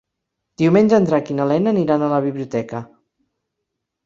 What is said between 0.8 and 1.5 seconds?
en Drac i na